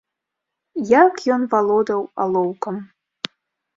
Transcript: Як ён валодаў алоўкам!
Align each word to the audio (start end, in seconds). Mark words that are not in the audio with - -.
Як 1.01 1.13
ён 1.37 1.41
валодаў 1.53 2.01
алоўкам! 2.25 2.75